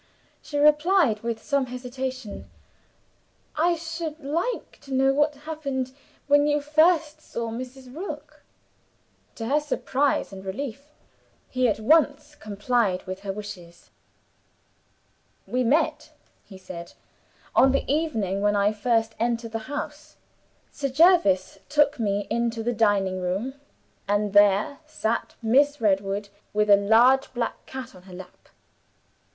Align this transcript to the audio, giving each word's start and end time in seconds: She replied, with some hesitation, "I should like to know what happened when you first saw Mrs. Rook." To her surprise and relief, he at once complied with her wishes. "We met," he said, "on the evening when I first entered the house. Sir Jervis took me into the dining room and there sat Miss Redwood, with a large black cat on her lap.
She 0.41 0.57
replied, 0.57 1.19
with 1.21 1.43
some 1.43 1.67
hesitation, 1.67 2.49
"I 3.55 3.75
should 3.75 4.19
like 4.19 4.79
to 4.81 4.91
know 4.91 5.13
what 5.13 5.35
happened 5.35 5.91
when 6.25 6.47
you 6.47 6.59
first 6.59 7.21
saw 7.21 7.51
Mrs. 7.51 7.95
Rook." 7.95 8.41
To 9.35 9.45
her 9.45 9.59
surprise 9.59 10.33
and 10.33 10.43
relief, 10.43 10.87
he 11.51 11.67
at 11.67 11.79
once 11.79 12.33
complied 12.33 13.05
with 13.05 13.19
her 13.19 13.31
wishes. 13.31 13.91
"We 15.45 15.63
met," 15.63 16.11
he 16.45 16.57
said, 16.57 16.93
"on 17.55 17.71
the 17.71 17.85
evening 17.85 18.41
when 18.41 18.55
I 18.55 18.73
first 18.73 19.13
entered 19.19 19.51
the 19.51 19.59
house. 19.69 20.15
Sir 20.71 20.89
Jervis 20.89 21.59
took 21.69 21.99
me 21.99 22.25
into 22.31 22.63
the 22.63 22.73
dining 22.73 23.21
room 23.21 23.53
and 24.07 24.33
there 24.33 24.79
sat 24.87 25.35
Miss 25.43 25.79
Redwood, 25.79 26.29
with 26.53 26.71
a 26.71 26.75
large 26.75 27.31
black 27.35 27.63
cat 27.67 27.93
on 27.93 28.01
her 28.01 28.13
lap. 28.13 28.47